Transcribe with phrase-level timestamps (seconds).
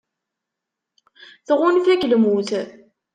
[1.47, 2.49] Tɣunfa-k lmut.